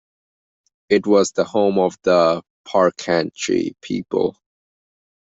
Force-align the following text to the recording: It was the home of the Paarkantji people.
It 0.89 1.05
was 1.05 1.31
the 1.31 1.43
home 1.43 1.77
of 1.77 1.95
the 2.01 2.41
Paarkantji 2.67 3.75
people. 3.81 4.35